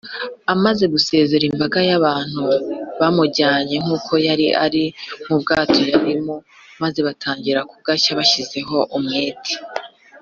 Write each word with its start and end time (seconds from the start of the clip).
amaze 0.53 0.83
gusezerera 0.93 1.49
imbaga 1.53 1.79
y’abantu, 1.89 2.41
bamujyanye 2.99 3.75
“nk’uko 3.83 4.11
yari 4.27 4.47
ari” 4.65 4.83
mu 5.27 5.35
bwato 5.41 5.79
yarimo, 5.91 6.35
maze 6.81 6.99
batangira 7.07 7.59
kugashya 7.71 8.11
bashyizeho 8.19 8.77
umwete 8.97 9.53